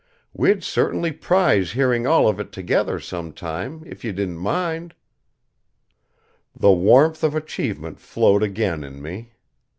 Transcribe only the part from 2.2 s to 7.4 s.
of it together, sometime, if you didn't mind." The warmth of